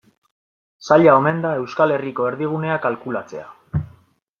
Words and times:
Zaila 0.87 1.13
omen 1.19 1.43
da 1.45 1.53
Euskal 1.59 1.95
Herriko 1.99 2.29
erdigunea 2.33 2.83
kalkulatzea. 2.87 3.51